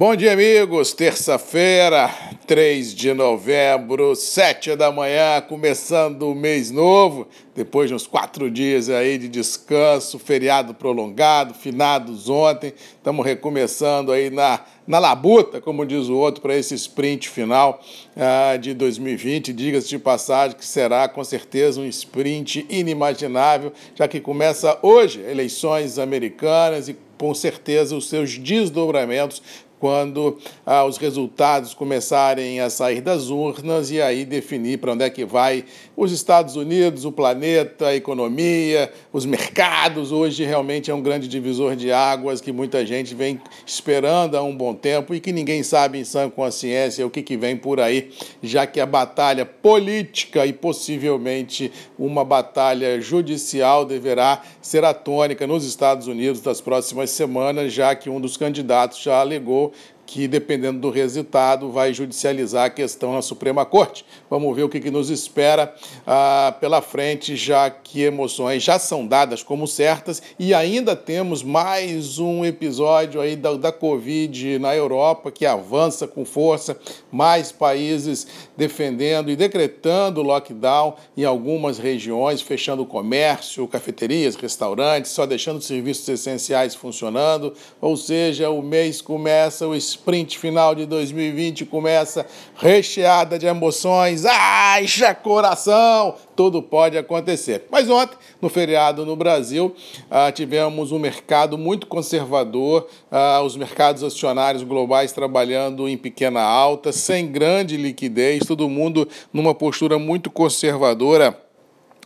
Bom 0.00 0.16
dia, 0.16 0.32
amigos. 0.32 0.94
Terça-feira, 0.94 2.08
3 2.46 2.94
de 2.94 3.12
novembro, 3.12 4.16
7 4.16 4.74
da 4.74 4.90
manhã, 4.90 5.42
começando 5.42 6.22
o 6.22 6.34
mês 6.34 6.70
novo, 6.70 7.28
depois 7.54 7.90
de 7.90 7.94
uns 7.94 8.06
quatro 8.06 8.50
dias 8.50 8.88
aí 8.88 9.18
de 9.18 9.28
descanso, 9.28 10.18
feriado 10.18 10.72
prolongado, 10.72 11.52
finados 11.52 12.30
ontem. 12.30 12.72
Estamos 12.96 13.26
recomeçando 13.26 14.10
aí 14.10 14.30
na, 14.30 14.64
na 14.86 14.98
labuta, 14.98 15.60
como 15.60 15.84
diz 15.84 16.08
o 16.08 16.16
outro, 16.16 16.40
para 16.40 16.56
esse 16.56 16.74
sprint 16.76 17.28
final 17.28 17.78
ah, 18.16 18.56
de 18.56 18.72
2020. 18.72 19.52
Diga-se 19.52 19.90
de 19.90 19.98
passagem 19.98 20.56
que 20.56 20.64
será 20.64 21.10
com 21.10 21.22
certeza 21.22 21.78
um 21.78 21.84
sprint 21.86 22.64
inimaginável, 22.70 23.70
já 23.94 24.08
que 24.08 24.18
começa 24.18 24.78
hoje 24.80 25.20
eleições 25.20 25.98
americanas 25.98 26.88
e 26.88 26.96
com 27.18 27.34
certeza 27.34 27.94
os 27.94 28.08
seus 28.08 28.38
desdobramentos 28.38 29.42
quando 29.80 30.38
ah, 30.64 30.84
os 30.84 30.98
resultados 30.98 31.72
começarem 31.72 32.60
a 32.60 32.68
sair 32.68 33.00
das 33.00 33.30
urnas 33.30 33.90
e 33.90 34.00
aí 34.00 34.26
definir 34.26 34.78
para 34.78 34.92
onde 34.92 35.02
é 35.02 35.10
que 35.10 35.24
vai 35.24 35.64
os 35.96 36.12
Estados 36.12 36.54
Unidos, 36.54 37.04
o 37.04 37.12
planeta, 37.12 37.88
a 37.88 37.96
economia, 37.96 38.92
os 39.12 39.24
mercados. 39.24 40.12
Hoje 40.12 40.44
realmente 40.44 40.90
é 40.90 40.94
um 40.94 41.02
grande 41.02 41.26
divisor 41.26 41.74
de 41.74 41.90
águas 41.90 42.40
que 42.40 42.52
muita 42.52 42.84
gente 42.84 43.14
vem 43.14 43.40
esperando 43.66 44.36
há 44.36 44.42
um 44.42 44.54
bom 44.54 44.74
tempo 44.74 45.14
e 45.14 45.20
que 45.20 45.32
ninguém 45.32 45.62
sabe 45.62 45.98
em 45.98 46.04
sã 46.04 46.28
consciência 46.28 47.06
o 47.06 47.10
que, 47.10 47.22
que 47.22 47.36
vem 47.36 47.56
por 47.56 47.80
aí, 47.80 48.10
já 48.42 48.66
que 48.66 48.80
a 48.80 48.86
batalha 48.86 49.46
política 49.46 50.44
e 50.44 50.52
possivelmente 50.52 51.72
uma 51.98 52.24
batalha 52.24 53.00
judicial 53.00 53.86
deverá 53.86 54.42
ser 54.60 54.84
a 54.84 54.92
tônica 54.92 55.46
nos 55.46 55.64
Estados 55.64 56.06
Unidos 56.06 56.42
das 56.42 56.60
próximas 56.60 57.10
semanas, 57.10 57.72
já 57.72 57.94
que 57.94 58.10
um 58.10 58.20
dos 58.20 58.36
candidatos 58.36 59.02
já 59.02 59.20
alegou 59.20 59.69
que, 60.10 60.26
dependendo 60.26 60.80
do 60.80 60.90
resultado, 60.90 61.70
vai 61.70 61.94
judicializar 61.94 62.64
a 62.64 62.70
questão 62.70 63.12
na 63.12 63.22
Suprema 63.22 63.64
Corte. 63.64 64.04
Vamos 64.28 64.56
ver 64.56 64.64
o 64.64 64.68
que, 64.68 64.80
que 64.80 64.90
nos 64.90 65.08
espera 65.08 65.72
ah, 66.04 66.52
pela 66.60 66.82
frente, 66.82 67.36
já 67.36 67.70
que 67.70 68.02
emoções 68.02 68.60
já 68.60 68.76
são 68.76 69.06
dadas 69.06 69.44
como 69.44 69.68
certas 69.68 70.20
e 70.36 70.52
ainda 70.52 70.96
temos 70.96 71.44
mais 71.44 72.18
um 72.18 72.44
episódio 72.44 73.20
aí 73.20 73.36
da, 73.36 73.54
da 73.54 73.70
Covid 73.70 74.58
na 74.58 74.74
Europa 74.74 75.30
que 75.30 75.46
avança 75.46 76.08
com 76.08 76.24
força, 76.24 76.76
mais 77.12 77.52
países 77.52 78.26
defendendo 78.56 79.30
e 79.30 79.36
decretando 79.36 80.22
lockdown 80.22 80.96
em 81.16 81.24
algumas 81.24 81.78
regiões, 81.78 82.42
fechando 82.42 82.82
o 82.82 82.86
comércio, 82.86 83.68
cafeterias, 83.68 84.34
restaurantes, 84.34 85.12
só 85.12 85.24
deixando 85.24 85.62
serviços 85.62 86.08
essenciais 86.08 86.74
funcionando, 86.74 87.54
ou 87.80 87.96
seja, 87.96 88.50
o 88.50 88.60
mês 88.60 89.00
começa 89.00 89.68
o 89.68 89.74
sprint 90.00 90.38
final 90.38 90.74
de 90.74 90.86
2020 90.86 91.66
começa 91.66 92.26
recheada 92.56 93.38
de 93.38 93.46
emoções. 93.46 94.24
Aixa 94.24 95.14
coração! 95.14 96.14
Tudo 96.34 96.62
pode 96.62 96.96
acontecer. 96.96 97.66
Mas 97.70 97.90
ontem, 97.90 98.16
no 98.40 98.48
feriado 98.48 99.04
no 99.04 99.14
Brasil, 99.14 99.74
ah, 100.10 100.32
tivemos 100.32 100.90
um 100.90 100.98
mercado 100.98 101.58
muito 101.58 101.86
conservador, 101.86 102.88
ah, 103.10 103.42
os 103.44 103.56
mercados 103.56 104.02
acionários 104.02 104.62
globais 104.62 105.12
trabalhando 105.12 105.86
em 105.86 105.98
pequena 105.98 106.40
alta, 106.40 106.92
sem 106.92 107.30
grande 107.30 107.76
liquidez, 107.76 108.46
todo 108.46 108.68
mundo 108.70 109.06
numa 109.32 109.54
postura 109.54 109.98
muito 109.98 110.30
conservadora 110.30 111.38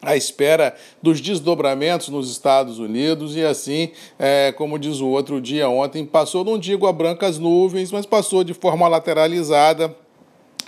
à 0.04 0.16
espera 0.16 0.74
dos 1.02 1.20
desdobramentos 1.20 2.08
nos 2.08 2.30
Estados 2.30 2.78
Unidos 2.78 3.36
e 3.36 3.42
assim, 3.42 3.90
é, 4.18 4.52
como 4.52 4.78
diz 4.78 5.00
o 5.00 5.08
outro 5.08 5.40
dia 5.40 5.68
ontem, 5.68 6.04
passou, 6.04 6.44
não 6.44 6.58
digo 6.58 6.86
a 6.86 6.92
brancas 6.92 7.38
nuvens, 7.38 7.90
mas 7.90 8.06
passou 8.06 8.44
de 8.44 8.54
forma 8.54 8.86
lateralizada, 8.88 9.94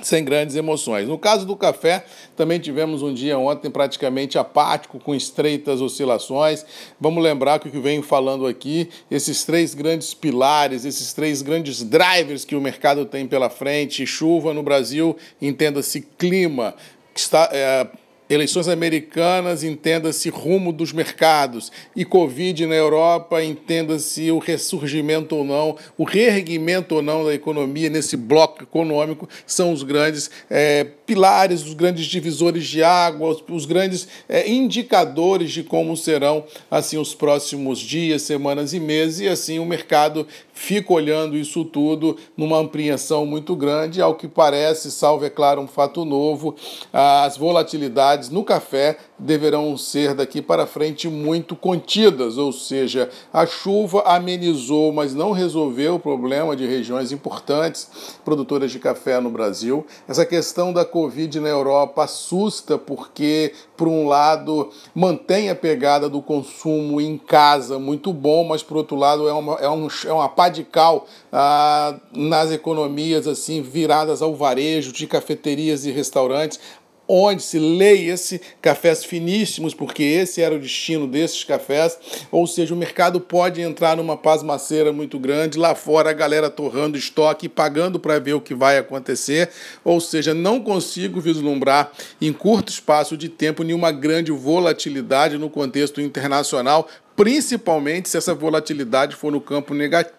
sem 0.03 0.25
grandes 0.25 0.57
emoções. 0.57 1.09
No 1.09 1.19
caso 1.19 1.47
do 1.47 1.57
café, 1.57 2.05
também 2.37 2.59
tivemos 2.59 3.03
um 3.03 3.13
dia 3.13 3.39
ontem 3.39 3.71
praticamente 3.71 4.39
apático, 4.39 4.99
com 4.99 5.15
estreitas 5.15 5.81
oscilações. 5.81 6.65
Vamos 7.01 7.23
lembrar 7.23 7.59
que 7.59 7.69
o 7.69 7.71
que 7.71 7.79
venho 7.79 8.03
falando 8.03 8.47
aqui, 8.47 8.89
esses 9.11 9.45
três 9.45 9.75
grandes 9.75 10.13
pilares, 10.13 10.85
esses 10.85 11.13
três 11.13 11.43
grandes 11.43 11.83
drivers 11.83 12.45
que 12.45 12.55
o 12.55 12.61
mercado 12.61 13.07
tem 13.07 13.27
pela 13.27 13.49
frente, 13.49 14.07
chuva 14.07 14.53
no 14.53 14.63
Brasil, 14.63 15.17
entenda-se 15.41 16.03
clima, 16.19 16.75
que 17.15 17.21
está. 17.21 17.49
É, 17.53 17.87
eleições 18.29 18.69
americanas, 18.69 19.63
entenda-se 19.63 20.29
rumo 20.29 20.73
dos 20.73 20.93
mercados, 20.93 21.71
e 21.95 22.05
Covid 22.05 22.67
na 22.67 22.75
Europa, 22.75 23.43
entenda-se 23.43 24.31
o 24.31 24.39
ressurgimento 24.39 25.37
ou 25.37 25.45
não, 25.45 25.77
o 25.97 26.05
reerguimento 26.05 26.97
ou 26.97 27.03
não 27.03 27.25
da 27.25 27.35
economia 27.35 27.89
nesse 27.89 28.17
bloco 28.17 28.63
econômico, 28.63 29.29
são 29.47 29.73
os 29.73 29.83
grandes 29.83 30.31
é, 30.51 30.85
pilares, 31.07 31.65
os 31.65 31.75
grandes 31.75 32.07
divisores 32.07 32.67
de 32.67 32.83
água, 32.83 33.29
os, 33.29 33.43
os 33.49 33.65
grandes 33.65 34.09
é, 34.29 34.51
indicadores 34.51 35.53
de 35.53 35.63
como 35.63 35.97
serão 35.97 36.45
assim 36.71 36.99
os 36.99 37.15
próximos 37.15 37.79
dias, 37.79 38.23
semanas 38.23 38.75
e 38.75 38.81
meses, 38.81 39.21
e 39.21 39.29
assim 39.29 39.59
o 39.59 39.65
mercado 39.65 40.27
fica 40.53 40.93
olhando 40.93 41.37
isso 41.37 41.65
tudo 41.65 42.17
numa 42.37 42.59
ampliação 42.59 43.27
muito 43.27 43.55
grande, 43.55 44.01
ao 44.01 44.15
que 44.15 44.27
parece, 44.27 44.91
salvo 44.91 45.25
é 45.25 45.31
claro 45.31 45.61
um 45.61 45.67
fato 45.67 46.05
novo, 46.05 46.57
as 46.93 47.37
volatilidades 47.37 48.31
no 48.31 48.43
café 48.43 48.97
deverão 49.19 49.77
ser 49.77 50.15
daqui 50.15 50.41
para 50.41 50.67
frente 50.67 51.09
muito 51.09 51.55
contidas, 51.55 52.39
ou 52.39 52.53
seja, 52.53 53.11
a 53.33 53.47
chuva 53.47 54.03
amenizou, 54.07 54.93
mas 54.93 55.15
não 55.15 55.33
resolveu 55.33 55.97
o 55.97 56.01
problema 56.01 56.57
de 56.57 56.67
regiões 56.67 57.13
importantes 57.13 58.19
produtoras 58.25 58.73
de 58.73 58.79
café 58.79 59.21
no 59.21 59.31
Brasil. 59.31 59.87
Essa 60.09 60.25
questão 60.25 60.73
da 60.73 60.85
Covid 60.97 61.41
na 61.41 61.51
Europa 61.51 62.05
assusta 62.05 62.79
porque, 62.79 63.53
por 63.77 63.87
um 63.87 64.09
lado, 64.09 64.71
mantém 64.95 65.51
a 65.51 65.55
pegada 65.55 66.09
do 66.09 66.23
consumo 66.23 66.99
em 67.03 67.19
casa 67.19 67.79
muito 67.79 68.15
bom, 68.15 68.45
mas 68.45 68.63
por 68.63 68.79
outro 68.79 68.97
lado 68.97 69.29
é 69.29 69.33
uma, 69.35 69.55
é 69.57 69.69
um, 69.69 69.89
é 70.07 70.13
uma 70.13 70.27
radical 70.27 71.07
ah, 71.31 71.97
nas 72.15 72.51
economias 72.51 73.27
assim 73.27 73.61
viradas 73.61 74.23
ao 74.23 74.35
varejo 74.35 74.91
de 74.91 75.07
cafeterias 75.07 75.85
e 75.85 75.91
restaurantes, 75.91 76.59
onde 77.09 77.43
se 77.43 77.59
leia-se 77.59 78.41
cafés 78.61 79.05
finíssimos, 79.05 79.75
porque 79.75 80.03
esse 80.03 80.43
era 80.43 80.55
o 80.55 80.59
destino 80.59 81.07
desses 81.07 81.45
cafés, 81.45 81.99
ou 82.31 82.47
seja, 82.47 82.75
o 82.75 82.77
mercado 82.77 83.21
pode 83.21 83.61
entrar 83.61 83.97
numa 83.97 84.17
pasmaceira 84.17 84.93
muito 84.93 85.19
grande, 85.19 85.59
lá 85.59 85.75
fora 85.75 86.11
a 86.11 86.13
galera 86.13 86.51
torrando 86.51 86.99
estoque 86.99 87.49
pagando 87.49 87.99
para 88.01 88.19
ver 88.19 88.35
o 88.35 88.41
que 88.41 88.55
vai 88.55 88.79
acontecer, 88.79 89.51
ou 89.85 90.01
seja, 90.01 90.35
não 90.35 90.61
consigo 90.61 91.21
vislumbrar 91.21 91.93
em 92.21 92.33
curto 92.33 92.71
espaço 92.71 93.17
de 93.17 93.29
tempo 93.29 93.63
nenhuma 93.63 93.93
grande 93.93 94.33
volatilidade 94.33 95.39
no 95.39 95.49
contexto 95.49 96.01
internacional, 96.01 96.89
principalmente 97.17 98.11
se 98.11 98.19
essa 98.19 98.35
volatilidade 98.35 99.17
for 99.17 99.33
no 99.33 99.41
campo 99.41 99.75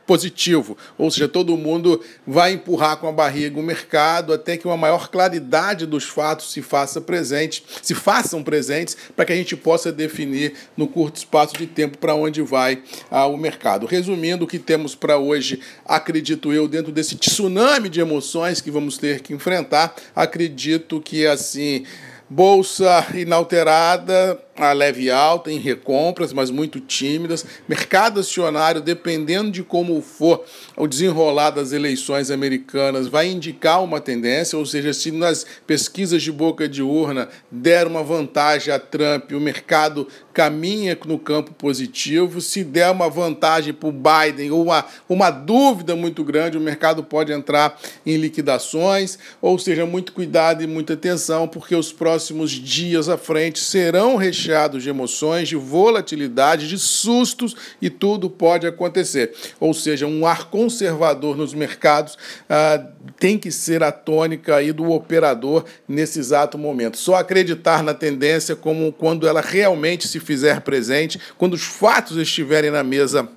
positivo, 0.06 0.76
ou 0.98 1.12
seja, 1.12 1.28
todo 1.28 1.56
mundo 1.56 2.02
vai 2.26 2.54
empurrar 2.54 2.98
com 2.98 3.08
a 3.08 3.12
barriga 3.12 3.60
o 3.60 3.64
mercado 3.64 4.34
até 4.34 4.58
que 4.58 4.68
uma 4.68 4.76
maior 4.76 5.10
claridade 5.10 5.86
dos 5.86 6.06
fatos 6.06 6.52
se 6.52 6.62
faça 6.62 7.00
presente, 7.00 7.64
se 7.84 7.94
façam 7.94 8.44
presentes 8.44 8.98
para 9.16 9.26
que 9.26 9.34
a 9.34 9.36
gente 9.36 9.56
possa 9.56 9.92
definir 9.92 10.54
no 10.76 10.88
curto 10.88 11.18
espaço 11.18 11.56
de 11.56 11.68
tempo 11.68 11.98
para 11.98 12.16
onde 12.16 12.42
vai 12.42 12.82
ah, 13.12 13.28
o 13.28 13.38
mercado. 13.38 13.86
Resumindo, 13.86 14.46
o 14.46 14.48
que 14.48 14.58
temos 14.58 14.96
para 14.96 15.18
hoje, 15.18 15.60
acredito 15.86 16.52
eu, 16.52 16.68
dentro 16.68 16.92
desse 16.92 17.16
tsunami 17.16 17.90
de 17.90 18.00
emoções 18.00 18.60
que 18.60 18.72
vamos 18.72 18.98
ter 18.98 19.22
que 19.22 19.34
enfrentar, 19.34 19.94
acredito 20.16 21.00
que 21.00 21.28
assim 21.28 21.86
bolsa 22.30 23.06
inalterada 23.14 24.38
a 24.66 24.74
leve 24.74 25.12
alta 25.12 25.52
em 25.52 25.60
recompras, 25.60 26.34
mas 26.34 26.50
muito 26.50 26.80
tímidas. 26.80 27.46
Mercado 27.68 28.20
acionário, 28.20 28.82
dependendo 28.82 29.52
de 29.52 29.64
como 29.64 30.02
for 30.02 30.44
o 30.76 30.88
desenrolar 30.88 31.52
das 31.52 31.72
eleições 31.72 32.32
americanas, 32.32 33.08
vai 33.08 33.28
indicar 33.28 33.84
uma 33.84 34.02
tendência, 34.02 34.58
ou 34.58 34.66
seja, 34.66 34.94
se 34.94 35.12
nas 35.12 35.46
pesquisas 35.66 36.24
de 36.24 36.32
boca 36.32 36.68
de 36.68 36.82
urna 36.82 37.30
der 37.52 37.86
uma 37.86 38.04
vantagem 38.04 38.74
a 38.74 38.80
Trump, 38.80 39.32
o 39.32 39.40
mercado 39.40 40.08
caminha 40.34 40.98
no 41.06 41.20
campo 41.20 41.54
positivo. 41.54 42.42
Se 42.42 42.64
der 42.64 42.92
uma 42.92 43.10
vantagem 43.10 43.74
para 43.74 43.90
o 43.90 43.92
Biden 43.92 44.52
ou 44.52 44.64
uma, 44.64 44.86
uma 45.08 45.30
dúvida 45.30 45.96
muito 45.96 46.24
grande, 46.24 46.58
o 46.58 46.62
mercado 46.62 47.04
pode 47.04 47.32
entrar 47.32 47.80
em 48.06 48.18
liquidações. 48.18 49.18
Ou 49.42 49.58
seja, 49.58 49.86
muito 49.86 50.14
cuidado 50.14 50.64
e 50.64 50.68
muita 50.68 50.94
atenção, 50.94 51.48
porque 51.48 51.76
os 51.76 51.92
próximos 51.92 52.52
dias 52.52 53.10
à 53.10 53.18
frente 53.18 53.60
serão 53.60 54.16
recheados 54.16 54.47
recheados 54.48 54.82
de 54.82 54.90
emoções, 54.90 55.50
de 55.50 55.56
volatilidade, 55.56 56.68
de 56.68 56.78
sustos 56.78 57.56
e 57.82 57.90
tudo 57.90 58.30
pode 58.30 58.66
acontecer. 58.66 59.34
Ou 59.60 59.74
seja, 59.74 60.08
um 60.08 60.26
ar 60.26 60.50
conservador 60.50 61.36
nos 61.36 61.54
mercados 61.54 62.18
ah, 62.50 62.86
tem 63.20 63.38
que 63.38 63.52
ser 63.52 63.84
a 63.84 63.92
tônica 63.92 64.56
aí 64.56 64.72
do 64.72 64.90
operador 64.92 65.66
nesse 65.88 66.20
exato 66.20 66.58
momento. 66.58 66.98
Só 66.98 67.16
acreditar 67.16 67.84
na 67.84 67.94
tendência 67.94 68.56
como 68.56 68.92
quando 68.94 69.28
ela 69.28 69.42
realmente 69.42 70.08
se 70.08 70.20
fizer 70.20 70.62
presente, 70.62 71.20
quando 71.38 71.54
os 71.54 71.64
fatos 71.64 72.18
estiverem 72.18 72.72
na 72.72 72.84
mesa 72.84 73.28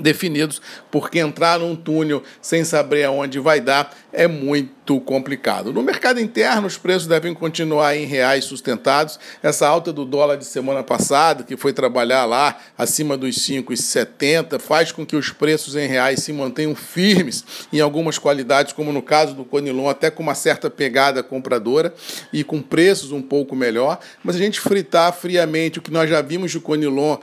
definidos, 0.00 0.60
porque 0.90 1.18
entrar 1.18 1.58
num 1.58 1.76
túnel 1.76 2.22
sem 2.40 2.64
saber 2.64 3.04
aonde 3.04 3.38
vai 3.38 3.60
dar 3.60 3.94
é 4.12 4.26
muito 4.26 5.00
complicado. 5.00 5.72
No 5.72 5.82
mercado 5.82 6.20
interno, 6.20 6.66
os 6.66 6.76
preços 6.76 7.06
devem 7.06 7.32
continuar 7.32 7.96
em 7.96 8.04
reais 8.04 8.44
sustentados. 8.44 9.18
Essa 9.42 9.66
alta 9.66 9.92
do 9.92 10.04
dólar 10.04 10.36
de 10.36 10.44
semana 10.44 10.82
passada, 10.82 11.44
que 11.44 11.56
foi 11.56 11.72
trabalhar 11.72 12.24
lá 12.24 12.58
acima 12.76 13.16
dos 13.16 13.36
5,70, 13.36 14.58
faz 14.58 14.92
com 14.92 15.04
que 15.04 15.16
os 15.16 15.30
preços 15.30 15.76
em 15.76 15.86
reais 15.86 16.20
se 16.20 16.32
mantenham 16.32 16.74
firmes 16.74 17.44
em 17.72 17.80
algumas 17.80 18.18
qualidades, 18.18 18.72
como 18.72 18.92
no 18.92 19.02
caso 19.02 19.34
do 19.34 19.44
Conilon, 19.44 19.88
até 19.88 20.10
com 20.10 20.22
uma 20.22 20.34
certa 20.34 20.68
pegada 20.68 21.22
compradora 21.22 21.94
e 22.32 22.44
com 22.44 22.60
preços 22.60 23.12
um 23.12 23.22
pouco 23.22 23.56
melhor. 23.56 23.98
Mas 24.22 24.36
a 24.36 24.38
gente 24.38 24.60
fritar 24.60 25.12
friamente 25.12 25.78
o 25.78 25.82
que 25.82 25.90
nós 25.90 26.08
já 26.08 26.20
vimos 26.20 26.50
de 26.50 26.60
Conilon 26.60 27.16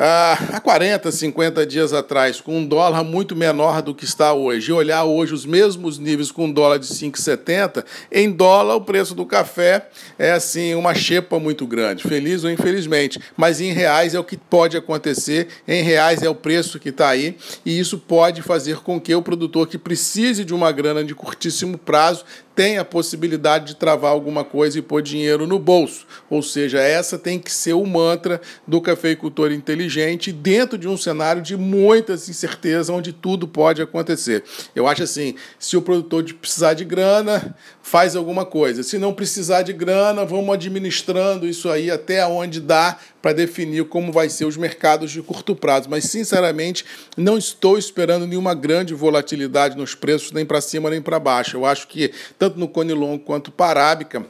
ah, 0.00 0.38
há 0.52 0.60
40, 0.60 1.10
50 1.10 1.66
dias 1.66 1.92
atrás, 1.92 2.40
com 2.40 2.58
um 2.58 2.64
dólar 2.64 3.02
muito 3.02 3.34
menor 3.34 3.82
do 3.82 3.92
que 3.92 4.04
está 4.04 4.32
hoje, 4.32 4.70
e 4.70 4.72
olhar 4.72 5.02
hoje 5.02 5.34
os 5.34 5.44
mesmos 5.44 5.98
níveis 5.98 6.30
com 6.30 6.44
um 6.44 6.52
dólar 6.52 6.78
de 6.78 6.86
5,70, 6.86 7.84
em 8.12 8.30
dólar 8.30 8.76
o 8.76 8.80
preço 8.80 9.12
do 9.12 9.26
café 9.26 9.88
é 10.16 10.30
assim 10.30 10.76
uma 10.76 10.94
xepa 10.94 11.40
muito 11.40 11.66
grande, 11.66 12.04
feliz 12.04 12.44
ou 12.44 12.50
infelizmente, 12.50 13.18
mas 13.36 13.60
em 13.60 13.72
reais 13.72 14.14
é 14.14 14.20
o 14.20 14.24
que 14.24 14.36
pode 14.36 14.76
acontecer, 14.76 15.48
em 15.66 15.82
reais 15.82 16.22
é 16.22 16.30
o 16.30 16.34
preço 16.34 16.78
que 16.78 16.90
está 16.90 17.08
aí, 17.08 17.36
e 17.66 17.76
isso 17.76 17.98
pode 17.98 18.40
fazer 18.40 18.76
com 18.76 19.00
que 19.00 19.12
o 19.12 19.20
produtor 19.20 19.66
que 19.66 19.76
precise 19.76 20.44
de 20.44 20.54
uma 20.54 20.70
grana 20.70 21.02
de 21.02 21.12
curtíssimo 21.12 21.76
prazo 21.76 22.24
tem 22.58 22.76
a 22.76 22.84
possibilidade 22.84 23.66
de 23.66 23.76
travar 23.76 24.10
alguma 24.10 24.42
coisa 24.42 24.76
e 24.76 24.82
pôr 24.82 25.00
dinheiro 25.00 25.46
no 25.46 25.60
bolso. 25.60 26.04
Ou 26.28 26.42
seja, 26.42 26.80
essa 26.80 27.16
tem 27.16 27.38
que 27.38 27.52
ser 27.52 27.74
o 27.74 27.86
mantra 27.86 28.40
do 28.66 28.80
cafeicultor 28.80 29.52
inteligente 29.52 30.32
dentro 30.32 30.76
de 30.76 30.88
um 30.88 30.96
cenário 30.96 31.40
de 31.40 31.56
muitas 31.56 32.28
incertezas, 32.28 32.88
onde 32.88 33.12
tudo 33.12 33.46
pode 33.46 33.80
acontecer. 33.80 34.42
Eu 34.74 34.88
acho 34.88 35.04
assim, 35.04 35.36
se 35.56 35.76
o 35.76 35.82
produtor 35.82 36.24
precisar 36.34 36.74
de 36.74 36.84
grana, 36.84 37.54
faz 37.80 38.16
alguma 38.16 38.44
coisa. 38.44 38.82
Se 38.82 38.98
não 38.98 39.14
precisar 39.14 39.62
de 39.62 39.72
grana, 39.72 40.24
vamos 40.24 40.52
administrando 40.52 41.46
isso 41.46 41.70
aí 41.70 41.92
até 41.92 42.26
onde 42.26 42.60
dá 42.60 42.98
para 43.20 43.32
definir 43.32 43.84
como 43.84 44.12
vai 44.12 44.28
ser 44.28 44.44
os 44.44 44.56
mercados 44.56 45.10
de 45.10 45.22
curto 45.22 45.54
prazo. 45.54 45.88
Mas, 45.90 46.04
sinceramente, 46.04 46.84
não 47.16 47.36
estou 47.36 47.78
esperando 47.78 48.26
nenhuma 48.26 48.54
grande 48.54 48.94
volatilidade 48.94 49.76
nos 49.76 49.94
preços, 49.94 50.32
nem 50.32 50.46
para 50.46 50.60
cima 50.60 50.90
nem 50.90 51.02
para 51.02 51.18
baixo. 51.18 51.56
Eu 51.56 51.66
acho 51.66 51.88
que, 51.88 52.12
tanto 52.38 52.58
no 52.58 52.68
Conilon 52.68 53.18
quanto 53.18 53.50
Parábica, 53.50 54.24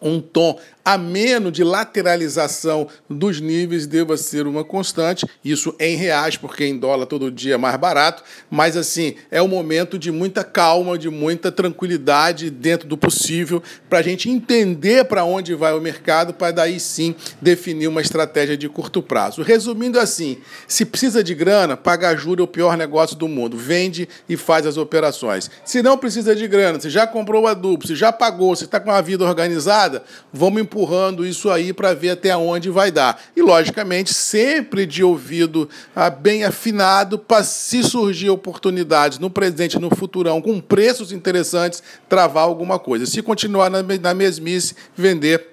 um 0.00 0.20
tom 0.20 0.58
ameno 0.84 1.52
de 1.52 1.62
lateralização 1.62 2.88
dos 3.10 3.40
níveis 3.40 3.86
deva 3.86 4.16
ser 4.16 4.46
uma 4.46 4.64
constante, 4.64 5.26
isso 5.44 5.74
em 5.78 5.96
reais, 5.96 6.36
porque 6.38 6.64
em 6.64 6.78
dólar 6.78 7.04
todo 7.04 7.30
dia 7.30 7.54
é 7.54 7.58
mais 7.58 7.76
barato, 7.76 8.22
mas 8.50 8.74
assim, 8.74 9.14
é 9.30 9.42
um 9.42 9.48
momento 9.48 9.98
de 9.98 10.10
muita 10.10 10.42
calma, 10.42 10.96
de 10.96 11.10
muita 11.10 11.52
tranquilidade 11.52 12.48
dentro 12.48 12.88
do 12.88 12.96
possível, 12.96 13.62
para 13.90 13.98
a 13.98 14.02
gente 14.02 14.30
entender 14.30 15.04
para 15.04 15.24
onde 15.24 15.54
vai 15.54 15.74
o 15.74 15.80
mercado, 15.80 16.32
para 16.32 16.52
daí 16.52 16.80
sim 16.80 17.14
definir 17.40 17.88
uma 17.88 18.00
estratégia 18.00 18.56
de 18.56 18.68
curto 18.68 19.02
prazo. 19.02 19.42
Resumindo 19.42 20.00
assim, 20.00 20.38
se 20.66 20.86
precisa 20.86 21.22
de 21.22 21.34
grana, 21.34 21.76
pagar 21.76 22.16
juro 22.16 22.42
é 22.42 22.44
o 22.44 22.48
pior 22.48 22.76
negócio 22.76 23.16
do 23.16 23.28
mundo, 23.28 23.58
vende 23.58 24.08
e 24.28 24.36
faz 24.36 24.64
as 24.64 24.76
operações. 24.76 25.50
Se 25.64 25.82
não 25.82 25.98
precisa 25.98 26.34
de 26.34 26.48
grana, 26.48 26.80
se 26.80 26.88
já 26.88 27.06
comprou 27.06 27.42
o 27.42 27.46
adubo, 27.46 27.86
se 27.86 27.94
já 27.94 28.10
pagou, 28.10 28.56
se 28.56 28.64
está 28.64 28.80
com 28.80 28.90
a 28.90 29.00
vida 29.00 29.24
organizada, 29.24 29.87
vamos 30.32 30.60
empurrar 30.60 30.88
empurrando 30.88 31.26
isso 31.26 31.50
aí 31.50 31.72
para 31.72 31.92
ver 31.92 32.10
até 32.10 32.34
onde 32.36 32.70
vai 32.70 32.90
dar. 32.90 33.20
E, 33.36 33.42
logicamente, 33.42 34.14
sempre 34.14 34.86
de 34.86 35.04
ouvido 35.04 35.68
ah, 35.94 36.08
bem 36.08 36.44
afinado 36.44 37.18
para, 37.18 37.44
se 37.44 37.82
surgir 37.82 38.30
oportunidades 38.30 39.18
no 39.18 39.28
presente 39.28 39.74
e 39.74 39.80
no 39.80 39.94
futurão 39.94 40.40
com 40.40 40.60
preços 40.60 41.12
interessantes, 41.12 41.82
travar 42.08 42.44
alguma 42.44 42.78
coisa. 42.78 43.04
Se 43.06 43.20
continuar 43.22 43.70
na, 43.70 43.82
na 43.82 44.14
mesmice, 44.14 44.74
vender 44.96 45.48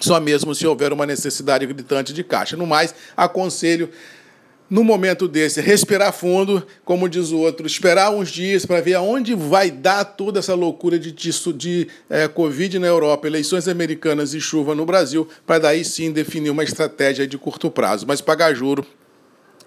só 0.00 0.20
mesmo 0.20 0.54
se 0.54 0.66
houver 0.66 0.92
uma 0.92 1.04
necessidade 1.04 1.66
gritante 1.66 2.12
de 2.12 2.22
caixa. 2.22 2.56
No 2.56 2.66
mais, 2.66 2.94
aconselho 3.16 3.90
no 4.70 4.84
momento 4.84 5.26
desse, 5.26 5.60
respirar 5.60 6.12
fundo, 6.12 6.64
como 6.84 7.08
diz 7.08 7.32
o 7.32 7.38
outro, 7.38 7.66
esperar 7.66 8.10
uns 8.10 8.30
dias 8.30 8.64
para 8.64 8.80
ver 8.80 8.94
aonde 8.94 9.34
vai 9.34 9.68
dar 9.68 10.04
toda 10.04 10.38
essa 10.38 10.54
loucura 10.54 10.96
de, 10.96 11.10
de, 11.10 11.52
de 11.54 11.88
é, 12.08 12.28
Covid 12.28 12.78
na 12.78 12.86
Europa, 12.86 13.26
eleições 13.26 13.66
americanas 13.66 14.32
e 14.32 14.40
chuva 14.40 14.72
no 14.72 14.86
Brasil, 14.86 15.26
para 15.44 15.58
daí 15.58 15.84
sim 15.84 16.12
definir 16.12 16.50
uma 16.50 16.62
estratégia 16.62 17.26
de 17.26 17.36
curto 17.36 17.68
prazo. 17.68 18.06
Mas 18.06 18.20
pagar 18.20 18.54
juro, 18.54 18.86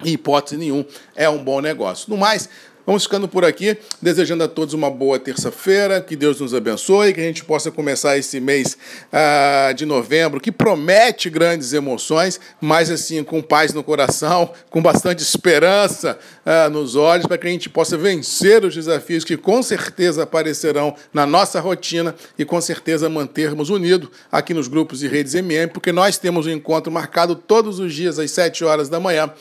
em 0.02 0.14
hipótese 0.14 0.56
nenhuma, 0.56 0.86
é 1.14 1.28
um 1.28 1.44
bom 1.44 1.60
negócio. 1.60 2.08
No 2.08 2.16
mais, 2.16 2.48
Vamos 2.86 3.04
ficando 3.04 3.26
por 3.26 3.46
aqui, 3.46 3.78
desejando 4.02 4.44
a 4.44 4.48
todos 4.48 4.74
uma 4.74 4.90
boa 4.90 5.18
terça-feira, 5.18 6.02
que 6.02 6.14
Deus 6.14 6.38
nos 6.38 6.52
abençoe, 6.52 7.14
que 7.14 7.20
a 7.20 7.24
gente 7.24 7.42
possa 7.42 7.70
começar 7.70 8.18
esse 8.18 8.38
mês 8.38 8.76
ah, 9.10 9.72
de 9.74 9.86
novembro, 9.86 10.38
que 10.38 10.52
promete 10.52 11.30
grandes 11.30 11.72
emoções, 11.72 12.38
mas 12.60 12.90
assim, 12.90 13.24
com 13.24 13.40
paz 13.40 13.72
no 13.72 13.82
coração, 13.82 14.52
com 14.68 14.82
bastante 14.82 15.22
esperança 15.22 16.18
ah, 16.44 16.68
nos 16.68 16.94
olhos, 16.94 17.26
para 17.26 17.38
que 17.38 17.46
a 17.46 17.50
gente 17.50 17.70
possa 17.70 17.96
vencer 17.96 18.62
os 18.66 18.74
desafios 18.74 19.24
que 19.24 19.38
com 19.38 19.62
certeza 19.62 20.24
aparecerão 20.24 20.94
na 21.10 21.24
nossa 21.24 21.60
rotina 21.60 22.14
e 22.38 22.44
com 22.44 22.60
certeza 22.60 23.08
mantermos 23.08 23.70
unidos 23.70 24.10
aqui 24.30 24.52
nos 24.52 24.68
grupos 24.68 25.02
e 25.02 25.08
redes 25.08 25.34
MM, 25.34 25.72
porque 25.72 25.90
nós 25.90 26.18
temos 26.18 26.46
um 26.46 26.50
encontro 26.50 26.92
marcado 26.92 27.34
todos 27.34 27.78
os 27.78 27.94
dias 27.94 28.18
às 28.18 28.30
7 28.30 28.62
horas 28.62 28.90
da 28.90 29.00
manhã 29.00 29.32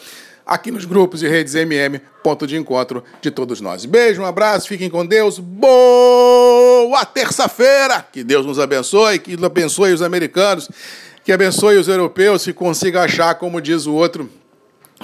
aqui 0.45 0.72
nos 0.72 0.86
grupos 0.86 1.24
e 1.24 1.28
redes 1.28 1.56
MM, 1.56 2.00
ponto 2.24 2.45
de 2.45 2.57
encontro 2.57 3.04
de 3.22 3.31
todos 3.31 3.62
nós. 3.62 3.86
Beijo, 3.86 4.22
um 4.22 4.25
abraço, 4.25 4.68
fiquem 4.68 4.90
com 4.90 5.06
Deus. 5.06 5.40
Boa 5.40 7.06
terça-feira! 7.06 8.06
Que 8.12 8.24
Deus 8.24 8.45
nos 8.45 8.60
abençoe, 8.60 9.19
que 9.19 9.38
abençoe 9.44 9.94
os 9.94 10.01
americanos, 10.01 10.69
que 11.24 11.31
abençoe 11.31 11.78
os 11.78 11.88
europeus, 11.88 12.44
que 12.44 12.54
consiga 12.54 13.04
achar, 13.04 13.36
como 13.36 13.62
diz 13.62 13.86
o 13.86 13.94
outro, 13.94 14.30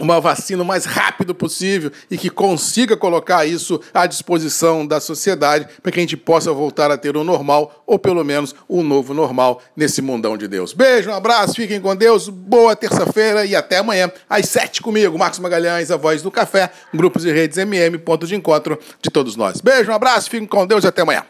uma 0.03 0.19
vacina 0.19 0.63
o 0.63 0.65
mais 0.65 0.85
rápido 0.85 1.33
possível 1.33 1.91
e 2.09 2.17
que 2.17 2.29
consiga 2.29 2.95
colocar 2.95 3.45
isso 3.45 3.79
à 3.93 4.05
disposição 4.05 4.85
da 4.85 4.99
sociedade 4.99 5.67
para 5.81 5.91
que 5.91 5.99
a 5.99 6.01
gente 6.01 6.17
possa 6.17 6.51
voltar 6.51 6.91
a 6.91 6.97
ter 6.97 7.15
o 7.17 7.23
normal, 7.23 7.83
ou 7.85 7.97
pelo 7.97 8.23
menos 8.23 8.53
um 8.69 8.83
novo 8.83 9.13
normal 9.13 9.61
nesse 9.75 10.01
mundão 10.01 10.37
de 10.37 10.47
Deus. 10.47 10.73
Beijo, 10.73 11.09
um 11.09 11.13
abraço, 11.13 11.55
fiquem 11.55 11.81
com 11.81 11.95
Deus, 11.95 12.29
boa 12.29 12.75
terça-feira 12.75 13.45
e 13.45 13.55
até 13.55 13.77
amanhã, 13.77 14.11
às 14.29 14.47
sete 14.47 14.81
comigo, 14.81 15.17
Marcos 15.17 15.39
Magalhães, 15.39 15.91
a 15.91 15.97
voz 15.97 16.21
do 16.21 16.31
café, 16.31 16.71
grupos 16.93 17.25
e 17.25 17.31
redes 17.31 17.57
MM, 17.57 17.97
ponto 17.97 18.27
de 18.27 18.35
encontro 18.35 18.79
de 19.01 19.09
todos 19.09 19.35
nós. 19.35 19.61
Beijo, 19.61 19.91
um 19.91 19.95
abraço, 19.95 20.29
fiquem 20.29 20.47
com 20.47 20.65
Deus 20.65 20.83
e 20.83 20.87
até 20.87 21.01
amanhã. 21.01 21.23